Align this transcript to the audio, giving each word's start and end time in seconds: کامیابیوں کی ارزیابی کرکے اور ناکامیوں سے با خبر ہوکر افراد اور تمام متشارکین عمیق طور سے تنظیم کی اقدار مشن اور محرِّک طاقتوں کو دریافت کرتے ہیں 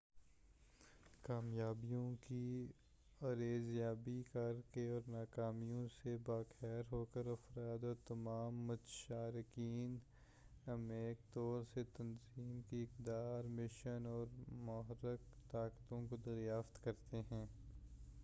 کامیابیوں 1.23 2.05
کی 2.21 2.45
ارزیابی 3.21 4.21
کرکے 4.33 4.87
اور 4.89 5.01
ناکامیوں 5.07 5.87
سے 5.93 6.15
با 6.25 6.41
خبر 6.49 6.81
ہوکر 6.91 7.27
افراد 7.27 7.83
اور 7.83 7.95
تمام 8.05 8.55
متشارکین 8.67 9.97
عمیق 10.67 11.33
طور 11.33 11.63
سے 11.73 11.83
تنظیم 11.93 12.61
کی 12.69 12.81
اقدار 12.83 13.49
مشن 13.51 14.05
اور 14.05 14.27
محرِّک 14.65 15.31
طاقتوں 15.51 16.05
کو 16.09 16.17
دریافت 16.25 16.83
کرتے 16.83 17.21
ہیں 17.31 17.45